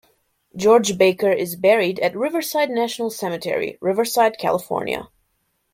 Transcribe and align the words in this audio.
George 0.55 0.97
Baker 0.97 1.31
is 1.31 1.55
buried 1.55 1.99
at 1.99 2.17
Riverside 2.17 2.71
National 2.71 3.11
Cemetery, 3.11 3.77
Riverside, 3.81 4.37
California. 4.39 5.09